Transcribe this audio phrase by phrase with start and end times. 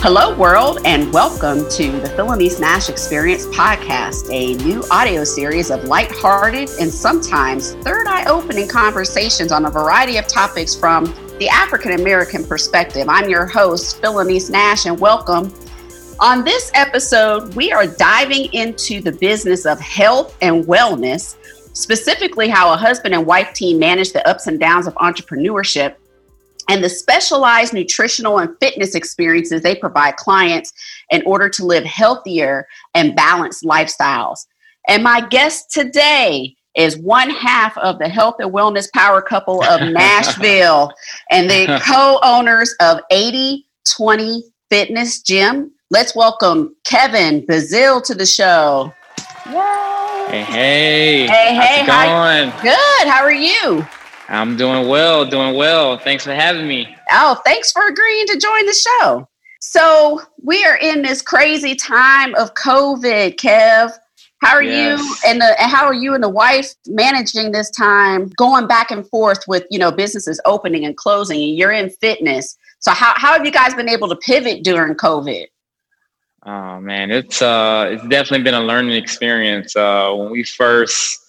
[0.00, 5.82] Hello, world, and welcome to the Phylanice Nashe Experience podcast, a new audio series of
[5.86, 11.06] lighthearted and sometimes third eye opening conversations on a variety of topics from
[11.40, 13.08] the African American perspective.
[13.08, 15.52] I'm your host, Phylanice Nashe, and welcome.
[16.20, 21.34] On this episode, we are diving into the business of health and wellness,
[21.72, 25.96] specifically how a husband and wife team manage the ups and downs of entrepreneurship
[26.68, 30.72] and the specialized nutritional and fitness experiences they provide clients
[31.10, 34.46] in order to live healthier and balanced lifestyles.
[34.86, 39.80] And my guest today is one half of the health and wellness power couple of
[39.92, 40.92] Nashville
[41.30, 45.72] and the co owners of 8020 Fitness Gym.
[45.90, 48.92] Let's welcome Kevin Bazile to the show.
[49.46, 49.54] Yay.
[50.28, 51.26] Hey, hey.
[51.26, 51.84] Hey, hey.
[51.86, 53.08] How's How, good.
[53.08, 53.86] How are you?
[54.28, 55.98] I'm doing well, doing well.
[55.98, 56.94] Thanks for having me.
[57.10, 59.28] Oh, thanks for agreeing to join the show.
[59.60, 63.92] So, we are in this crazy time of COVID, Kev.
[64.40, 65.00] How are yes.
[65.00, 68.92] you and, the, and how are you and the wife managing this time, going back
[68.92, 72.56] and forth with you know businesses opening and closing, and you're in fitness.
[72.78, 75.46] So, how how have you guys been able to pivot during COVID?
[76.46, 79.74] Oh man, it's uh, it's definitely been a learning experience.
[79.74, 81.27] Uh, when we first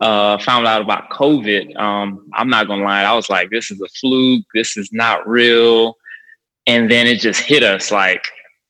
[0.00, 3.80] uh, found out about COVID, um, I'm not gonna lie, I was like, this is
[3.80, 5.94] a fluke, this is not real.
[6.66, 8.22] And then it just hit us like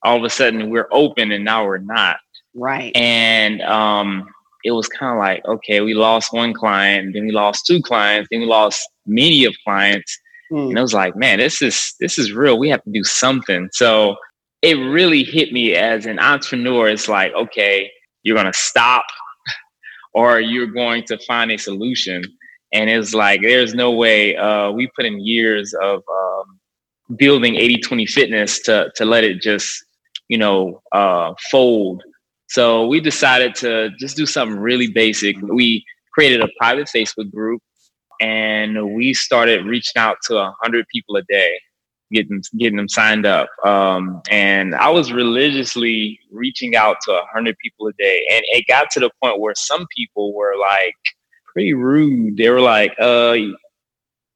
[0.03, 2.19] all of a sudden we're open and now we're not.
[2.55, 2.95] Right.
[2.97, 4.29] And um,
[4.65, 8.29] it was kind of like, okay, we lost one client, then we lost two clients,
[8.31, 10.19] then we lost many of clients.
[10.51, 10.71] Mm.
[10.71, 12.59] And it was like, man, this is this is real.
[12.59, 13.69] We have to do something.
[13.73, 14.17] So
[14.63, 16.89] it really hit me as an entrepreneur.
[16.89, 17.91] It's like, okay,
[18.23, 19.05] you're gonna stop
[20.17, 22.23] or you're going to find a solution.
[22.73, 27.79] And it's like, there's no way uh, we put in years of um, building 80
[27.83, 29.85] 20 fitness to, to let it just,
[30.29, 32.03] you know, uh, fold.
[32.49, 35.37] So we decided to just do something really basic.
[35.43, 35.85] We
[36.15, 37.61] created a private Facebook group
[38.19, 41.59] and we started reaching out to 100 people a day
[42.13, 43.49] getting getting them signed up.
[43.65, 48.91] Um, and I was religiously reaching out to hundred people a day, and it got
[48.93, 50.95] to the point where some people were like
[51.53, 52.37] pretty rude.
[52.37, 53.37] They were like, "Uh,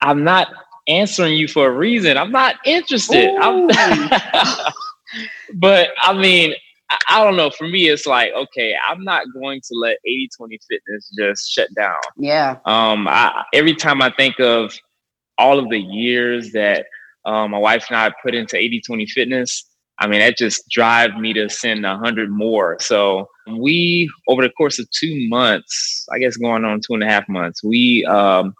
[0.01, 0.49] I'm not
[0.87, 2.17] answering you for a reason.
[2.17, 3.69] I'm not interested." I'm
[5.55, 6.55] but I mean.
[7.09, 7.51] I don't know.
[7.51, 11.73] For me, it's like, okay, I'm not going to let 80 20 fitness just shut
[11.77, 11.95] down.
[12.17, 12.57] Yeah.
[12.65, 14.77] Um, I, every time I think of
[15.39, 16.87] all of the years that
[17.25, 19.65] um, my wife and I put into 80 20 fitness,
[20.01, 22.79] I mean, that just drives me to send a hundred more.
[22.81, 27.07] So we, over the course of two months, I guess going on two and a
[27.07, 28.55] half months, we um,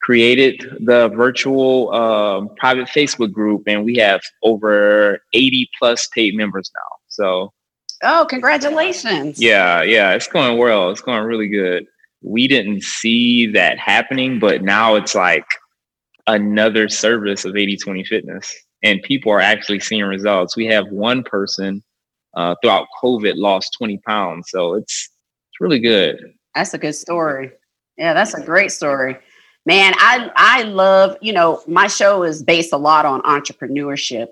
[0.00, 6.70] created the virtual um, private Facebook group, and we have over 80 plus paid members
[6.74, 6.96] now.
[7.08, 7.52] So,
[8.02, 9.40] oh, congratulations!
[9.40, 10.90] Yeah, yeah, it's going well.
[10.90, 11.84] It's going really good.
[12.22, 15.44] We didn't see that happening, but now it's like
[16.26, 20.56] another service of 80-20 fitness and people are actually seeing results.
[20.56, 21.82] We have one person
[22.34, 25.10] uh, throughout covid lost 20 pounds so it's
[25.50, 26.18] it's really good.
[26.54, 27.52] That's a good story.
[27.96, 29.16] Yeah that's a great story.
[29.66, 34.28] Man i i love you know my show is based a lot on entrepreneurship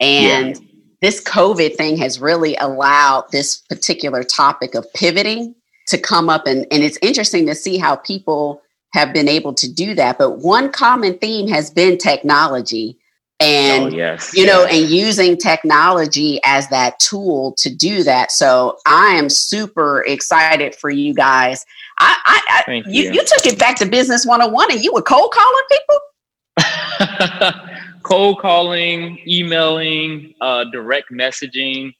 [0.00, 0.66] and yeah.
[1.00, 5.54] this covid thing has really allowed this particular topic of pivoting
[5.86, 8.60] to come up and and it's interesting to see how people
[8.92, 10.18] have been able to do that.
[10.18, 12.98] But one common theme has been technology.
[13.40, 18.30] And oh, yes, you know, and using technology as that tool to do that.
[18.30, 21.66] So I am super excited for you guys.
[21.98, 23.12] I, I, I you, you.
[23.14, 27.60] you took it back to business 101 and you were cold calling people?
[28.02, 31.94] cold calling, emailing, uh, direct messaging.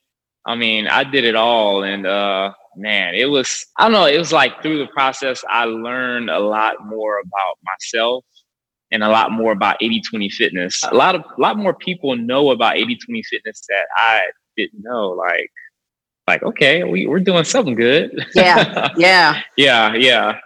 [0.47, 1.83] I mean, I did it all.
[1.83, 5.65] And uh, man, it was, I don't know, it was like through the process, I
[5.65, 8.25] learned a lot more about myself
[8.91, 10.83] and a lot more about 80-20 fitness.
[10.85, 14.23] A lot of, a lot more people know about 80-20 fitness that I
[14.57, 15.11] didn't know.
[15.11, 15.51] Like,
[16.27, 18.27] like, okay, we, we're doing something good.
[18.35, 18.89] Yeah.
[18.97, 19.43] Yeah.
[19.57, 19.95] yeah.
[19.95, 20.39] Yeah.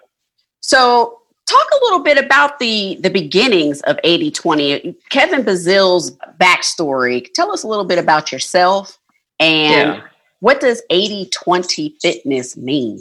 [0.61, 6.11] So talk a little bit about the the beginnings of 80-20 kevin bazile's
[6.41, 8.99] backstory tell us a little bit about yourself
[9.39, 10.03] and yeah.
[10.41, 13.01] What does 80 20 fitness mean?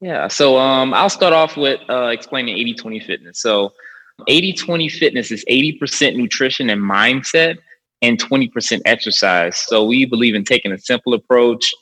[0.00, 3.40] Yeah, so um, I'll start off with uh, explaining 80 20 fitness.
[3.40, 3.72] So
[4.28, 7.58] 80 20 fitness is 80% nutrition and mindset
[8.02, 9.56] and 20% exercise.
[9.56, 11.72] So we believe in taking a simple approach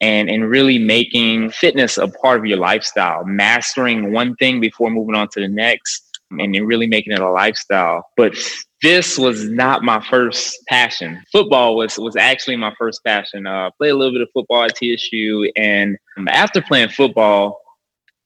[0.00, 5.14] and, and really making fitness a part of your lifestyle, mastering one thing before moving
[5.14, 6.09] on to the next.
[6.30, 8.06] And then really making it a lifestyle.
[8.16, 8.34] But
[8.82, 11.22] this was not my first passion.
[11.32, 13.46] Football was was actually my first passion.
[13.46, 15.98] Uh, I played a little bit of football at TSU, and
[16.28, 17.60] after playing football,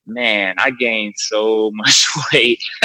[0.07, 2.63] man, I gained so much weight.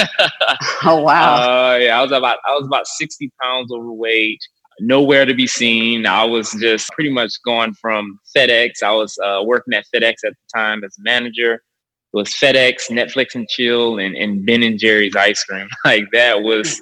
[0.84, 1.72] oh wow!
[1.72, 4.40] Uh, yeah, I was about I was about sixty pounds overweight.
[4.82, 6.06] Nowhere to be seen.
[6.06, 8.82] I was just pretty much going from FedEx.
[8.82, 11.62] I was uh, working at FedEx at the time as a manager.
[12.12, 15.68] It was FedEx, Netflix and chill, and, and Ben and Jerry's ice cream.
[15.84, 16.80] Like that was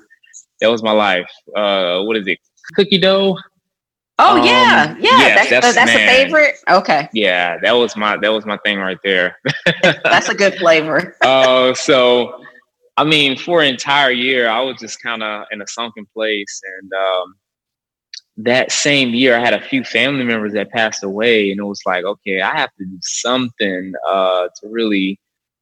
[0.61, 1.31] that was my life.
[1.55, 2.39] Uh, what is it?
[2.75, 3.37] Cookie dough.
[4.19, 5.11] Oh um, yeah, yeah.
[5.11, 6.57] Yes, that's that's, that's a favorite.
[6.69, 7.09] Okay.
[7.13, 9.37] Yeah, that was my that was my thing right there.
[9.83, 11.17] that's a good flavor.
[11.23, 12.43] Oh, uh, so
[12.97, 16.61] I mean, for an entire year, I was just kind of in a sunken place,
[16.81, 17.35] and um,
[18.39, 21.81] that same year, I had a few family members that passed away, and it was
[21.85, 25.19] like, okay, I have to do something uh, to really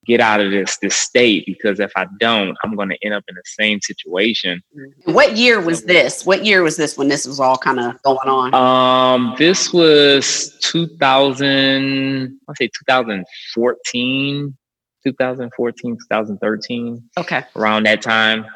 [0.06, 3.24] get out of this this state because if I don't, I'm going to end up
[3.28, 4.62] in the same situation.
[5.04, 6.24] What year was this?
[6.24, 8.54] What year was this when this was all kind of going on?
[8.54, 12.38] Um, this was 2000.
[12.48, 14.56] I say 2014,
[15.04, 17.10] 2014, 2013.
[17.18, 18.46] Okay, around that time.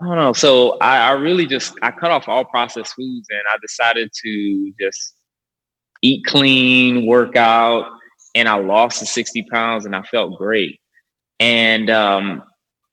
[0.00, 0.32] I don't know.
[0.32, 4.72] So I, I really just I cut off all processed foods and I decided to
[4.78, 5.14] just
[6.02, 7.90] eat clean, work out,
[8.34, 10.78] and I lost the 60 pounds and I felt great.
[11.40, 12.42] And um,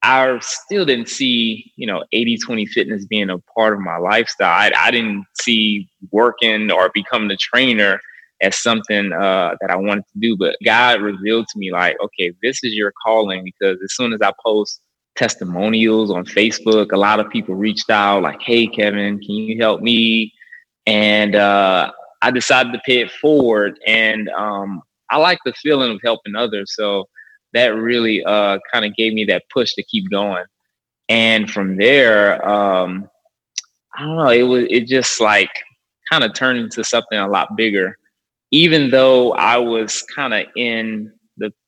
[0.02, 4.48] I still didn't see, you know, 80 20 fitness being a part of my lifestyle.
[4.48, 8.00] I, I didn't see working or becoming a trainer
[8.42, 10.38] as something uh, that I wanted to do.
[10.38, 14.22] But God revealed to me, like, okay, this is your calling because as soon as
[14.22, 14.82] I post
[15.16, 19.82] testimonials on Facebook, a lot of people reached out, like, hey, Kevin, can you help
[19.82, 20.34] me?
[20.86, 23.80] And uh, I decided to pay it forward.
[23.86, 26.74] And um, I like the feeling of helping others.
[26.76, 27.08] So
[27.54, 30.46] that really uh, kind of gave me that push to keep going.
[31.10, 33.10] And from there, um,
[33.96, 35.52] I don't know, it was it just like
[36.12, 37.98] kind of turned into something a lot bigger.
[38.52, 41.12] Even though I was kind of in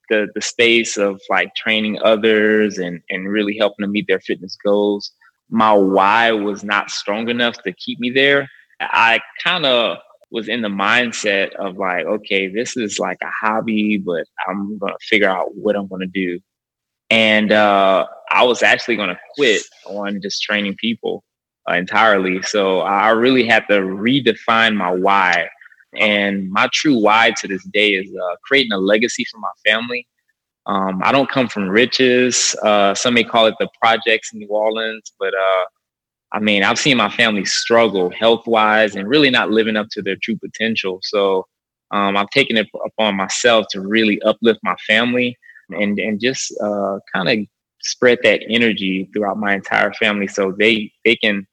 [0.10, 4.58] the, the space of like training others and and really helping them meet their fitness
[4.64, 5.12] goals,
[5.50, 8.50] my why was not strong enough to keep me there.
[8.80, 9.98] I kind of
[10.32, 14.96] was in the mindset of like, okay, this is like a hobby, but I'm gonna
[15.02, 16.40] figure out what I'm gonna do.
[17.10, 21.24] And uh, I was actually gonna quit on just training people
[21.70, 22.42] uh, entirely.
[22.44, 25.50] So I really had to redefine my why.
[26.00, 30.08] And my true why to this day is uh, creating a legacy for my family.
[30.68, 32.56] Um, I don't come from riches.
[32.64, 35.66] Uh, some may call it the projects in New Orleans, but uh,
[36.32, 40.02] I mean, I've seen my family struggle health wise and really not living up to
[40.02, 41.00] their true potential.
[41.04, 41.46] So
[41.92, 45.38] um, I've taken it upon myself to really uplift my family
[45.70, 47.48] and and just uh, kind of
[47.82, 51.48] spread that energy throughout my entire family, so they they can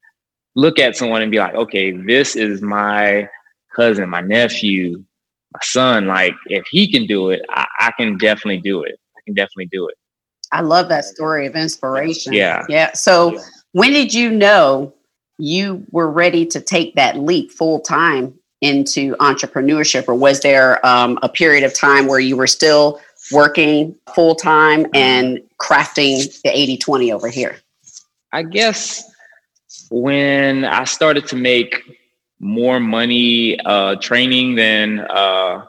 [0.55, 3.27] look at someone and be like, okay, this is my
[3.75, 5.03] cousin, my nephew,
[5.53, 6.07] my son.
[6.07, 8.99] Like, if he can do it, I, I can definitely do it.
[9.17, 9.95] I can definitely do it.
[10.51, 12.33] I love that story of inspiration.
[12.33, 12.65] Yeah.
[12.69, 12.93] Yeah.
[12.93, 13.33] So.
[13.33, 13.41] Yeah
[13.73, 14.93] when did you know
[15.37, 21.19] you were ready to take that leap full time into entrepreneurship, or was there um,
[21.21, 26.77] a period of time where you were still working full time and crafting the 80
[26.77, 27.57] 20 over here?
[28.31, 29.03] I guess
[29.89, 31.81] when I started to make
[32.43, 35.65] more money uh, training than uh,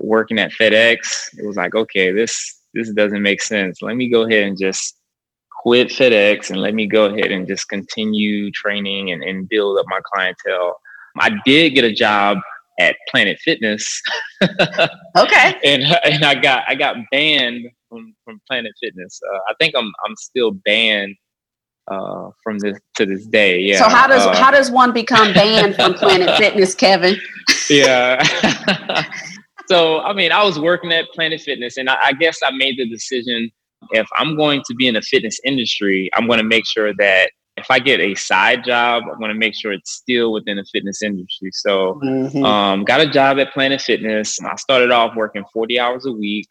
[0.00, 3.82] working at FedEx, it was like, okay, this this doesn't make sense.
[3.82, 4.96] Let me go ahead and just
[5.62, 9.86] quit FedEx and let me go ahead and just continue training and, and build up
[9.88, 10.78] my clientele.
[11.18, 12.38] I did get a job
[12.78, 14.00] at Planet Fitness.
[14.42, 15.54] okay.
[15.64, 19.20] And and I got I got banned from, from Planet Fitness.
[19.32, 21.16] Uh, I think I'm I'm still banned
[21.90, 23.60] uh, from this to this day.
[23.60, 23.78] Yeah.
[23.78, 27.16] So how does uh, how does one become banned from Planet Fitness, Kevin?
[27.70, 28.22] yeah.
[29.68, 32.78] so I mean, I was working at Planet Fitness, and I, I guess I made
[32.78, 33.50] the decision
[33.90, 37.30] if I'm going to be in the fitness industry, I'm going to make sure that
[37.56, 40.64] if I get a side job, I'm going to make sure it's still within the
[40.72, 41.50] fitness industry.
[41.52, 42.44] So, mm-hmm.
[42.44, 44.38] um, got a job at Planet Fitness.
[44.40, 46.46] I started off working 40 hours a week,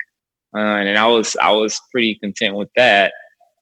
[0.56, 3.14] uh, and I was I was pretty content with that.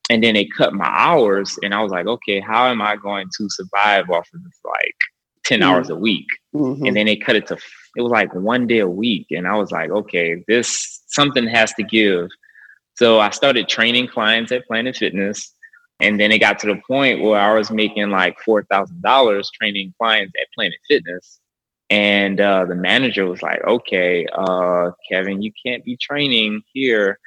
[0.08, 3.28] And then they cut my hours, and I was like, okay, how am I going
[3.38, 4.96] to survive off of this like
[5.44, 5.68] 10 mm-hmm.
[5.68, 6.26] hours a week?
[6.54, 6.86] Mm-hmm.
[6.86, 7.58] And then they cut it to
[7.96, 11.72] it was like one day a week, and I was like, okay, this something has
[11.74, 12.28] to give.
[12.94, 15.52] So I started training clients at Planet Fitness.
[16.00, 20.34] And then it got to the point where I was making like $4,000 training clients
[20.40, 21.40] at Planet Fitness.
[21.88, 27.18] And uh, the manager was like, okay, uh, Kevin, you can't be training here.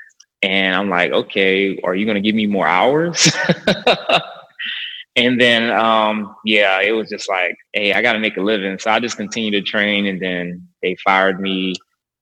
[0.41, 3.29] And I'm like, okay, are you going to give me more hours?
[5.15, 8.79] and then, um, yeah, it was just like, hey, I got to make a living.
[8.79, 11.75] So I just continued to train and then they fired me.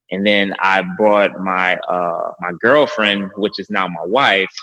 [0.10, 4.56] And then I brought my, uh, my girlfriend, which is now my wife,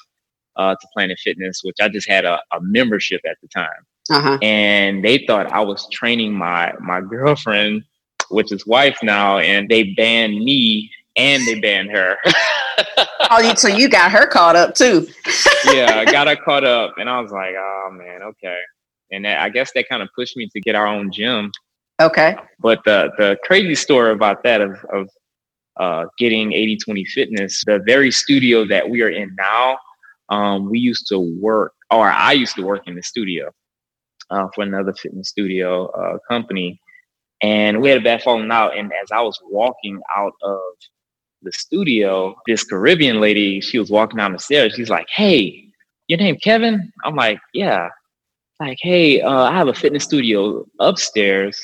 [0.57, 3.69] uh, to Planet Fitness, which I just had a, a membership at the time.
[4.11, 4.39] Uh-huh.
[4.43, 7.85] And they thought I was training my, my girlfriend,
[8.31, 12.17] which is wife now, and they banned me and they banned her.
[13.31, 15.07] oh, so you got her caught up too.
[15.67, 18.61] yeah, I got her caught up, and I was like, oh man, okay.
[19.13, 21.53] And that, I guess that kind of pushed me to get our own gym.
[22.01, 22.37] Okay.
[22.59, 25.09] But the the crazy story about that of of
[25.77, 29.77] uh, getting 80-20 fitness, the very studio that we are in now,
[30.29, 33.51] um, we used to work, or I used to work in the studio
[34.31, 36.81] uh, for another fitness studio uh, company.
[37.41, 38.77] And we had a bad falling out.
[38.77, 40.61] And as I was walking out of
[41.45, 44.75] the studio, this Caribbean lady, she was walking down the stairs.
[44.75, 45.69] She's like, Hey,
[46.09, 46.93] your name Kevin?
[47.05, 47.89] I'm like, Yeah.
[48.61, 51.61] Like, hey, uh, I have a fitness studio upstairs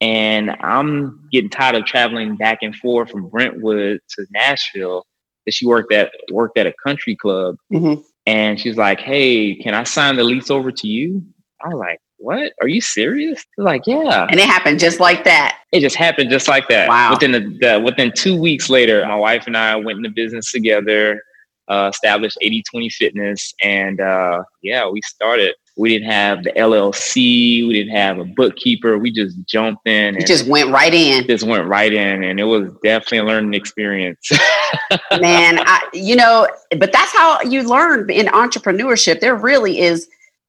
[0.00, 5.06] and I'm getting tired of traveling back and forth from Brentwood to Nashville.
[5.46, 7.56] That she worked at worked at a country club.
[7.72, 8.02] Mm-hmm.
[8.26, 11.22] And she's like, Hey, can I sign the lease over to you?
[11.64, 12.52] I was like, what?
[12.60, 13.44] Are you serious?
[13.56, 14.26] like, yeah.
[14.30, 15.60] And it happened just like that.
[15.72, 16.88] It just happened just like that.
[16.88, 17.12] Wow.
[17.12, 21.22] Within the, the within two weeks later, my wife and I went into business together,
[21.68, 23.54] uh, established 80-20 fitness.
[23.62, 25.54] And uh, yeah, we started.
[25.76, 27.66] We didn't have the LLC.
[27.66, 28.98] We didn't have a bookkeeper.
[28.98, 30.16] We just jumped in.
[30.16, 31.26] And just went right in.
[31.26, 32.22] Just went right in.
[32.22, 34.30] And it was definitely a learning experience.
[35.20, 36.46] Man, I, you know,
[36.76, 39.20] but that's how you learn in entrepreneurship.
[39.20, 40.06] There really is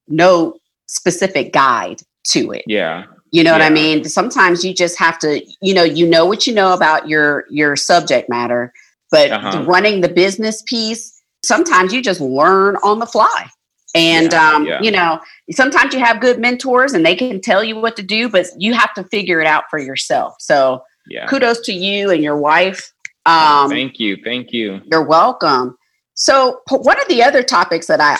[0.09, 0.57] no
[0.91, 2.65] specific guide to it.
[2.67, 3.05] Yeah.
[3.31, 3.59] You know yeah.
[3.59, 4.03] what I mean?
[4.03, 7.77] Sometimes you just have to, you know, you know what you know about your your
[7.77, 8.73] subject matter,
[9.09, 9.63] but uh-huh.
[9.63, 13.47] running the business piece, sometimes you just learn on the fly.
[13.95, 14.81] And yeah, um, yeah.
[14.81, 15.19] you know,
[15.51, 18.73] sometimes you have good mentors and they can tell you what to do, but you
[18.73, 20.35] have to figure it out for yourself.
[20.39, 21.25] So yeah.
[21.27, 22.91] kudos to you and your wife.
[23.25, 24.17] Um, thank you.
[24.23, 24.81] Thank you.
[24.91, 25.77] You're welcome.
[26.15, 28.17] So, one of the other topics that I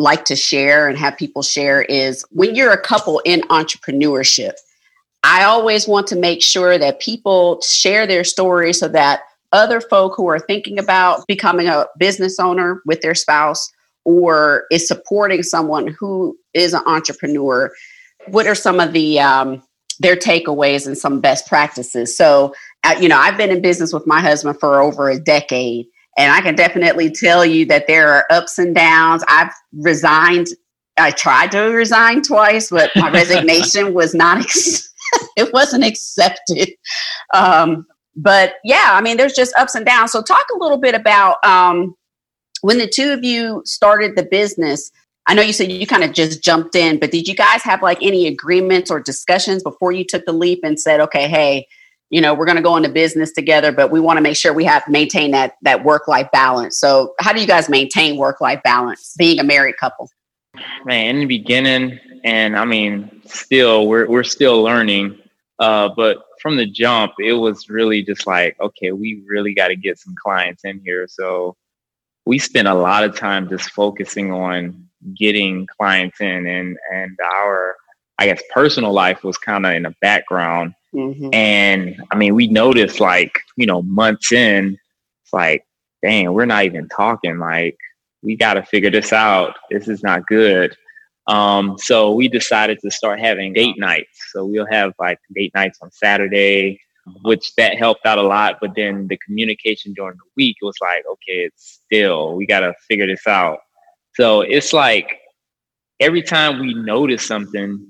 [0.00, 4.54] like to share and have people share is when you're a couple in entrepreneurship,
[5.22, 9.20] I always want to make sure that people share their story so that
[9.52, 13.70] other folk who are thinking about becoming a business owner with their spouse
[14.04, 17.70] or is supporting someone who is an entrepreneur,
[18.28, 19.62] what are some of the um,
[19.98, 22.16] their takeaways and some best practices?
[22.16, 22.54] So,
[22.84, 25.86] uh, you know, I've been in business with my husband for over a decade,
[26.18, 29.22] and I can definitely tell you that there are ups and downs.
[29.28, 30.48] I've resigned.
[30.98, 34.92] I tried to resign twice, but my resignation was not, ex-
[35.36, 36.70] it wasn't accepted.
[37.32, 37.86] Um,
[38.16, 40.12] but yeah, I mean, there's just ups and downs.
[40.12, 41.94] So talk a little bit about um,
[42.62, 44.90] when the two of you started the business.
[45.26, 47.82] I know you said you kind of just jumped in, but did you guys have
[47.82, 51.68] like any agreements or discussions before you took the leap and said, okay, hey,
[52.10, 54.52] you know we're going to go into business together but we want to make sure
[54.52, 56.78] we have maintain that that work life balance.
[56.78, 60.10] So how do you guys maintain work life balance being a married couple?
[60.84, 65.18] Man in the beginning and i mean still we're we're still learning
[65.58, 69.76] uh, but from the jump it was really just like okay we really got to
[69.76, 71.06] get some clients in here.
[71.08, 71.56] So
[72.26, 77.76] we spent a lot of time just focusing on getting clients in and and our
[78.18, 81.32] i guess personal life was kind of in the background Mm-hmm.
[81.32, 84.78] And I mean, we noticed like, you know, months in,
[85.22, 85.64] it's like,
[86.02, 87.38] dang, we're not even talking.
[87.38, 87.76] Like,
[88.22, 89.56] we got to figure this out.
[89.70, 90.76] This is not good.
[91.26, 94.18] Um, so we decided to start having date nights.
[94.32, 96.80] So we'll have like date nights on Saturday,
[97.22, 98.58] which that helped out a lot.
[98.60, 102.74] But then the communication during the week was like, okay, it's still, we got to
[102.88, 103.58] figure this out.
[104.16, 105.20] So it's like
[106.00, 107.86] every time we notice something,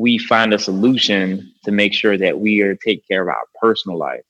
[0.00, 3.98] we find a solution to make sure that we are take care of our personal
[3.98, 4.22] life.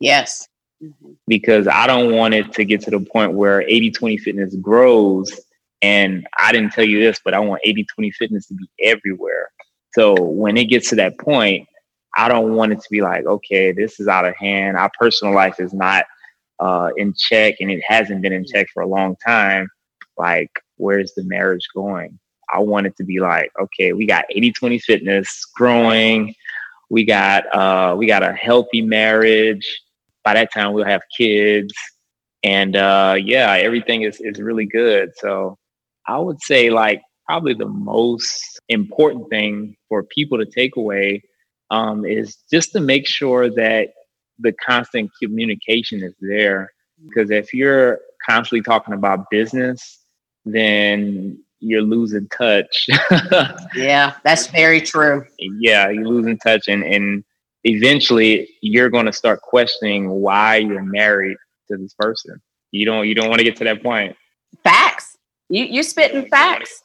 [0.00, 0.48] Yes.
[0.82, 1.12] Mm-hmm.
[1.28, 5.38] Because I don't want it to get to the point where 80 20 fitness grows.
[5.82, 9.50] And I didn't tell you this, but I want 80 20 fitness to be everywhere.
[9.92, 11.68] So when it gets to that point,
[12.16, 14.78] I don't want it to be like, okay, this is out of hand.
[14.78, 16.06] Our personal life is not
[16.60, 19.68] uh, in check and it hasn't been in check for a long time.
[20.16, 22.18] Like, where's the marriage going?
[22.52, 26.34] I want it to be like, okay, we got 80 20 fitness growing.
[26.90, 29.66] We got uh, we got a healthy marriage.
[30.24, 31.72] By that time, we'll have kids,
[32.42, 35.10] and uh, yeah, everything is is really good.
[35.16, 35.56] So
[36.06, 41.22] I would say like probably the most important thing for people to take away
[41.70, 43.90] um, is just to make sure that
[44.40, 46.72] the constant communication is there.
[47.08, 50.00] Because if you're constantly talking about business,
[50.44, 52.88] then you're losing touch.
[53.74, 55.24] yeah, that's very true.
[55.38, 57.24] Yeah, you're losing touch and, and
[57.64, 61.36] eventually you're gonna start questioning why you're married
[61.68, 62.40] to this person.
[62.72, 64.16] You don't you don't want to get to that point.
[64.64, 65.16] Facts.
[65.48, 66.82] You you're spitting facts.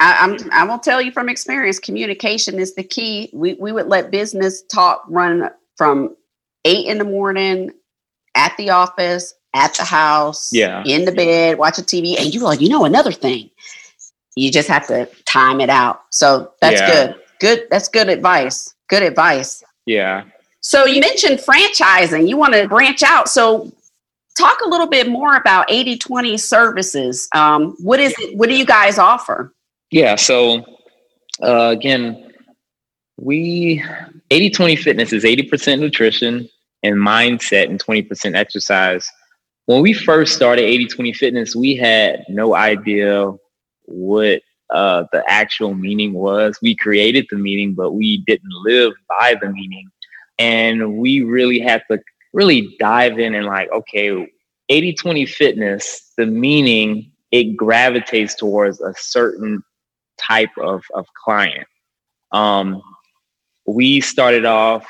[0.00, 3.30] I, I'm I will tell you from experience, communication is the key.
[3.32, 6.16] We we would let business talk run from
[6.64, 7.70] eight in the morning
[8.34, 12.60] at the office, at the house, yeah, in the bed, watching TV, and you're like,
[12.60, 13.50] you know, another thing.
[14.36, 16.02] You just have to time it out.
[16.10, 16.90] So that's yeah.
[16.90, 17.16] good.
[17.40, 17.66] Good.
[17.70, 18.74] That's good advice.
[18.88, 19.62] Good advice.
[19.86, 20.24] Yeah.
[20.60, 22.28] So you mentioned franchising.
[22.28, 23.28] You want to branch out.
[23.28, 23.70] So
[24.36, 27.28] talk a little bit more about 80-20 services.
[27.34, 28.36] Um, what is it?
[28.36, 29.52] What do you guys offer?
[29.90, 30.16] Yeah.
[30.16, 30.64] So
[31.42, 32.32] uh, again,
[33.16, 33.84] we
[34.30, 36.48] 80-20 fitness is 80% nutrition
[36.82, 39.10] and mindset and 20% exercise.
[39.66, 43.32] When we first started 80-20 fitness, we had no idea
[43.84, 46.58] what uh, the actual meaning was.
[46.62, 49.90] We created the meaning, but we didn't live by the meaning.
[50.38, 52.00] And we really had to
[52.32, 54.28] really dive in and like, okay,
[54.70, 59.62] 80-20 fitness, the meaning, it gravitates towards a certain
[60.20, 61.66] type of, of client.
[62.32, 62.82] Um,
[63.66, 64.86] we started off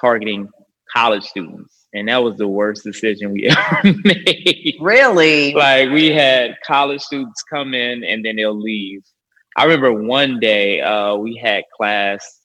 [0.00, 0.48] targeting
[0.92, 4.76] college students, and that was the worst decision we ever made.
[4.80, 5.54] Really?
[5.54, 9.02] like we had college students come in and then they'll leave.
[9.56, 12.40] I remember one day uh, we had class,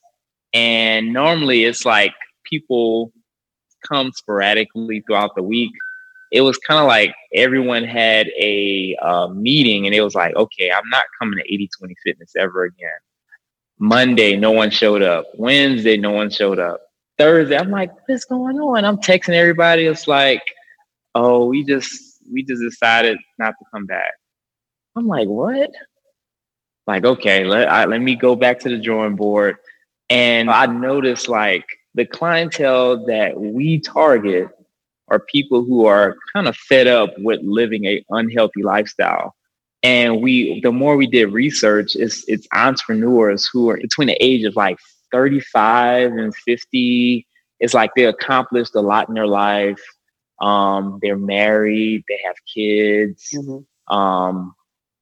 [0.52, 2.12] and normally it's like
[2.44, 3.12] people
[3.86, 5.72] come sporadically throughout the week.
[6.30, 10.70] It was kind of like everyone had a uh, meeting, and it was like, okay,
[10.70, 12.90] I'm not coming to 80 20 fitness ever again.
[13.78, 15.26] Monday, no one showed up.
[15.34, 16.82] Wednesday, no one showed up.
[17.18, 18.84] Thursday, I'm like, what's going on?
[18.84, 19.86] I'm texting everybody.
[19.86, 20.42] It's like,
[21.14, 21.90] oh, we just
[22.32, 24.12] we just decided not to come back.
[24.96, 25.70] I'm like, what?
[26.86, 29.56] Like, okay, let I, let me go back to the drawing board.
[30.10, 34.48] And I noticed like the clientele that we target
[35.08, 39.34] are people who are kind of fed up with living a unhealthy lifestyle.
[39.82, 44.44] And we the more we did research, it's it's entrepreneurs who are between the age
[44.44, 44.78] of like
[45.12, 47.26] 35 and 50
[47.60, 49.80] it's like they accomplished a lot in their life
[50.40, 53.94] um, they're married they have kids mm-hmm.
[53.96, 54.54] um,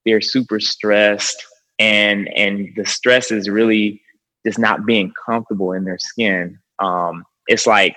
[0.05, 1.45] they're super stressed
[1.79, 4.01] and and the stress is really
[4.47, 7.97] just not being comfortable in their skin um, it's like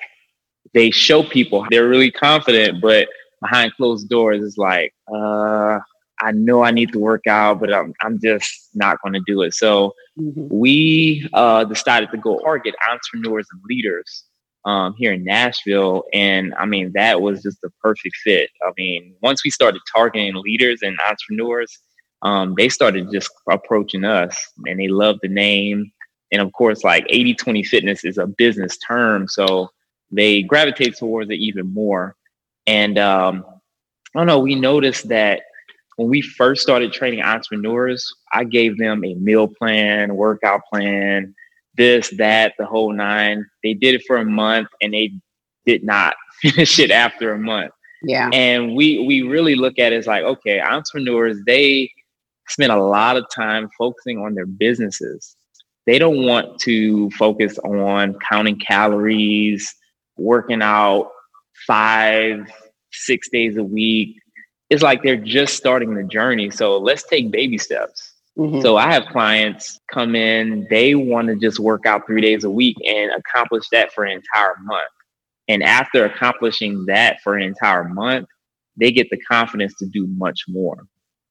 [0.73, 3.07] they show people they're really confident but
[3.41, 5.79] behind closed doors it's like uh
[6.21, 9.41] I know I need to work out, but I'm I'm just not going to do
[9.41, 9.53] it.
[9.53, 10.47] So mm-hmm.
[10.49, 14.25] we uh, decided to go target entrepreneurs and leaders
[14.65, 18.49] um, here in Nashville, and I mean that was just the perfect fit.
[18.67, 21.77] I mean, once we started targeting leaders and entrepreneurs,
[22.21, 25.91] um, they started just approaching us, and they loved the name.
[26.32, 29.69] And of course, like 80-20 fitness is a business term, so
[30.12, 32.15] they gravitate towards it even more.
[32.67, 33.45] And um,
[34.15, 35.41] I don't know, we noticed that
[35.99, 41.35] when we first started training entrepreneurs, I gave them a meal plan, workout plan,
[41.75, 43.45] this, that, the whole nine.
[43.65, 45.12] They did it for a month and they
[45.65, 47.71] did not finish it after a month.
[48.01, 48.29] Yeah.
[48.31, 51.91] And we we really look at it as like, okay, entrepreneurs, they
[52.47, 55.35] spend a lot of time focusing on their businesses.
[55.85, 59.75] They don't want to focus on counting calories,
[60.15, 61.12] working out
[61.67, 62.49] five,
[62.93, 64.15] six days a week,
[64.69, 66.49] it's like they're just starting the journey.
[66.49, 68.13] So let's take baby steps.
[68.38, 68.62] Mm-hmm.
[68.62, 72.49] So I have clients come in, they want to just work out three days a
[72.49, 74.88] week and accomplish that for an entire month.
[75.47, 78.27] And after accomplishing that for an entire month,
[78.77, 80.86] they get the confidence to do much more.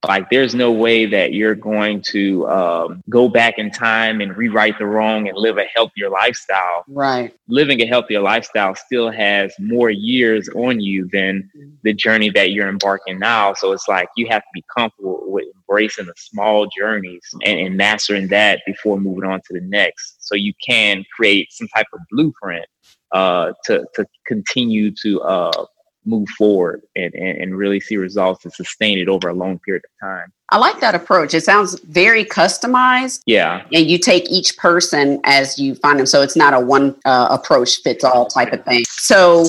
[0.06, 4.78] Like, there's no way that you're going to um, go back in time and rewrite
[4.78, 6.84] the wrong and live a healthier lifestyle.
[6.87, 7.34] Right.
[7.48, 11.50] Living a healthier lifestyle still has more years on you than
[11.82, 13.54] the journey that you're embarking now.
[13.54, 17.76] So it's like you have to be comfortable with embracing the small journeys and, and
[17.76, 20.16] mastering that before moving on to the next.
[20.20, 22.66] So you can create some type of blueprint
[23.12, 25.64] uh, to to continue to uh,
[26.09, 29.83] move forward and, and, and, really see results and sustain it over a long period
[29.85, 30.33] of time.
[30.49, 31.35] I like that approach.
[31.35, 33.21] It sounds very customized.
[33.27, 33.64] Yeah.
[33.73, 36.07] And you take each person as you find them.
[36.07, 38.85] So it's not a one uh, approach fits all type of thing.
[38.88, 39.44] So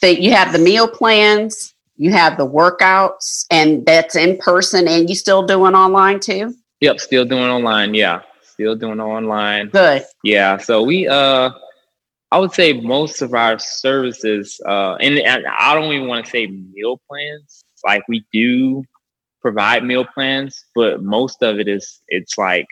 [0.00, 5.10] the, you have the meal plans, you have the workouts, and that's in person, and
[5.10, 6.54] you still doing online too?
[6.80, 7.92] Yep, still doing online.
[7.92, 8.22] Yeah.
[8.42, 9.68] Still doing online.
[9.68, 10.04] Good.
[10.24, 10.56] Yeah.
[10.56, 11.50] So we, uh,
[12.32, 16.30] I would say most of our services, uh, and, and I don't even want to
[16.30, 17.64] say meal plans.
[17.84, 18.84] Like we do
[19.40, 22.66] provide meal plans, but most of it is it's like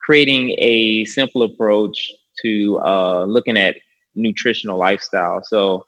[0.00, 3.76] creating a simple approach to uh, looking at
[4.14, 5.42] nutritional lifestyle.
[5.42, 5.86] So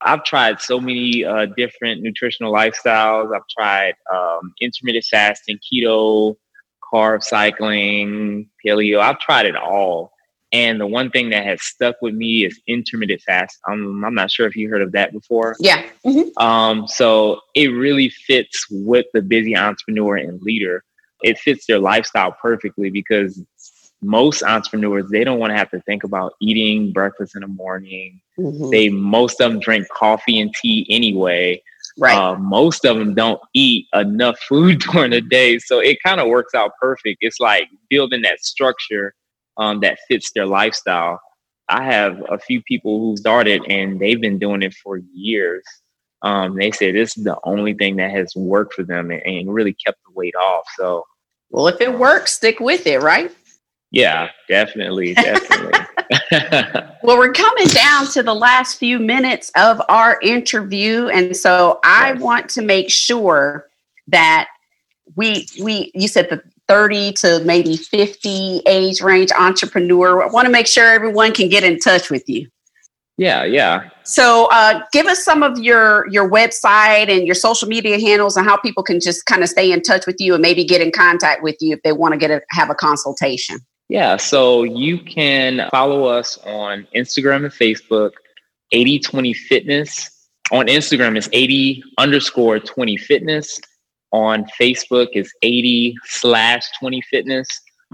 [0.00, 3.34] I've tried so many uh, different nutritional lifestyles.
[3.34, 6.36] I've tried um, intermittent fasting, keto,
[6.92, 9.00] carb cycling, paleo.
[9.00, 10.12] I've tried it all.
[10.52, 13.58] And the one thing that has stuck with me is intermittent fast.
[13.68, 15.54] I'm, I'm not sure if you heard of that before.
[15.60, 15.84] Yeah.
[16.04, 16.36] Mm-hmm.
[16.42, 20.82] Um, so it really fits with the busy entrepreneur and leader.
[21.22, 23.40] It fits their lifestyle perfectly because
[24.02, 28.20] most entrepreneurs they don't want to have to think about eating breakfast in the morning.
[28.38, 28.70] Mm-hmm.
[28.70, 31.62] They most of them drink coffee and tea anyway.
[31.98, 32.16] Right.
[32.16, 36.28] Uh, most of them don't eat enough food during the day, so it kind of
[36.28, 37.18] works out perfect.
[37.20, 39.14] It's like building that structure
[39.60, 41.20] um, that fits their lifestyle.
[41.68, 45.62] I have a few people who started and they've been doing it for years.
[46.22, 49.54] Um, they say this is the only thing that has worked for them and, and
[49.54, 50.64] really kept the weight off.
[50.76, 51.04] So,
[51.50, 53.30] well, if it works, stick with it, right?
[53.92, 55.80] Yeah, definitely, definitely.
[57.02, 62.12] well, we're coming down to the last few minutes of our interview, and so I
[62.12, 62.20] yes.
[62.20, 63.68] want to make sure
[64.08, 64.48] that
[65.16, 70.22] we we you said the 30 to maybe 50 age range entrepreneur.
[70.22, 72.46] I want to make sure everyone can get in touch with you.
[73.18, 73.90] Yeah, yeah.
[74.04, 78.46] So, uh, give us some of your your website and your social media handles, and
[78.46, 80.92] how people can just kind of stay in touch with you and maybe get in
[80.92, 83.58] contact with you if they want to get a have a consultation.
[83.88, 88.12] Yeah, so you can follow us on Instagram and Facebook,
[88.70, 90.08] 8020 Fitness.
[90.52, 93.60] On Instagram, it's 80 underscore 20 Fitness.
[94.12, 97.48] On Facebook, is 80 slash 20 Fitness.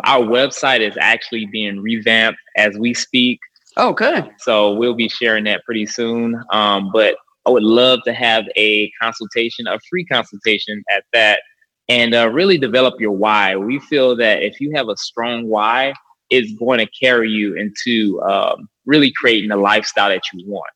[0.04, 3.38] Our website is actually being revamped as we speak.
[3.76, 4.30] Oh, good.
[4.38, 6.42] So we'll be sharing that pretty soon.
[6.52, 11.40] Um, but I would love to have a consultation, a free consultation at that
[11.88, 13.56] and uh, really develop your why.
[13.56, 15.94] We feel that if you have a strong why,
[16.30, 20.70] it's going to carry you into um, really creating the lifestyle that you want,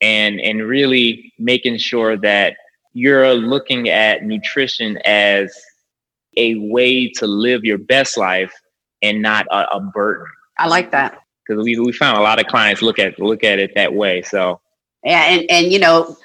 [0.00, 2.56] and and really making sure that
[2.96, 5.54] you're looking at nutrition as
[6.38, 8.54] a way to live your best life
[9.02, 10.26] and not a, a burden.
[10.58, 13.58] I like that because we we found a lot of clients look at look at
[13.58, 14.22] it that way.
[14.22, 14.62] So
[15.04, 16.16] yeah, and and you know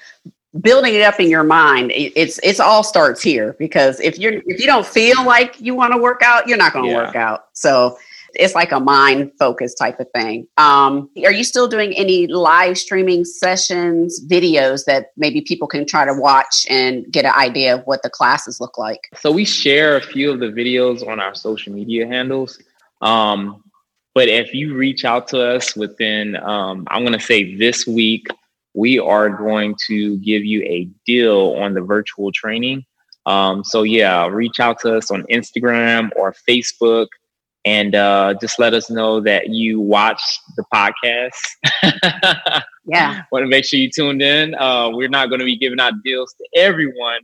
[0.61, 4.59] building it up in your mind it's it's all starts here because if you're if
[4.59, 7.05] you don't feel like you want to work out you're not going to yeah.
[7.05, 7.97] work out so
[8.33, 10.47] it's like a mind focus type of thing.
[10.57, 16.05] Um, are you still doing any live streaming sessions videos that maybe people can try
[16.05, 19.01] to watch and get an idea of what the classes look like?
[19.15, 22.59] So we share a few of the videos on our social media handles.
[23.01, 23.63] Um,
[24.13, 28.27] but if you reach out to us within um, i'm going to say this week
[28.73, 32.85] we are going to give you a deal on the virtual training.
[33.25, 37.07] Um, so yeah, reach out to us on Instagram or Facebook
[37.65, 40.21] and uh, just let us know that you watch
[40.55, 41.31] the podcast.
[42.85, 43.23] yeah.
[43.31, 44.55] Want to make sure you tuned in.
[44.55, 47.21] Uh, we're not going to be giving out deals to everyone,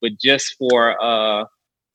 [0.00, 1.44] but just for uh,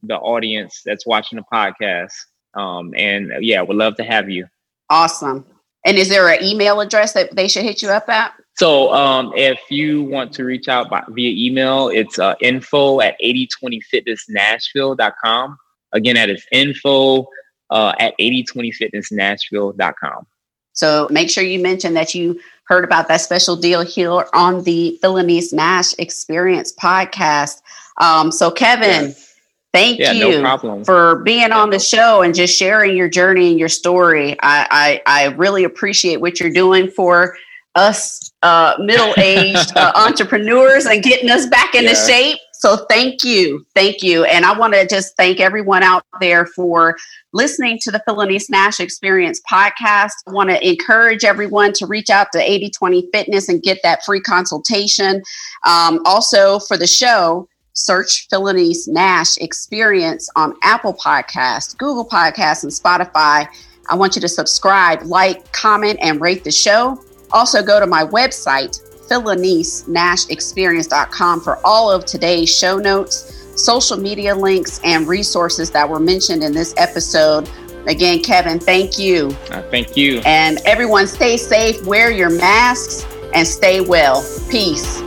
[0.04, 2.14] the audience that's watching the podcast.
[2.54, 4.48] Um, and yeah, we'd love to have you.
[4.90, 5.46] Awesome.
[5.86, 8.34] And is there an email address that they should hit you up at?
[8.58, 13.16] So um, if you want to reach out by, via email, it's uh, info at
[13.22, 15.58] 8020fitnessnashville.com.
[15.94, 17.28] Again, that is info
[17.70, 20.26] uh, at 8020fitnessnashville.com.
[20.74, 25.00] So make sure you mention that you heard about that special deal here on the
[25.02, 27.62] Phylanice Nashe Experience podcast.
[27.98, 29.36] Um, so Kevin, yes.
[29.72, 33.60] thank yeah, you no for being on the show and just sharing your journey and
[33.60, 34.36] your story.
[34.42, 37.38] I, I, I really appreciate what you're doing for
[37.76, 42.08] us uh, middle-aged uh, entrepreneurs and getting us back into yeah.
[42.08, 42.40] shape.
[42.60, 46.98] So thank you, thank you, and I want to just thank everyone out there for
[47.34, 50.12] listening to the Phylanice Nashe Experience podcast.
[50.28, 54.22] I want to encourage everyone to reach out to 8020 Fitness and get that free
[54.22, 55.22] consultation.
[55.64, 62.72] Um, also, for the show, search Phylanice Nashe Experience on Apple Podcasts, Google Podcasts, and
[62.72, 63.48] Spotify.
[63.90, 67.00] I want you to subscribe, like, comment, and rate the show.
[67.32, 74.80] Also, go to my website, PhylaniceNasheExperience.com for all of today's show notes, social media links,
[74.84, 77.50] and resources that were mentioned in this episode.
[77.88, 79.28] Again, Kevin, thank you.
[79.52, 80.22] Uh, thank you.
[80.26, 84.24] And everyone, stay safe, wear your masks, and stay well.
[84.50, 85.02] Peace.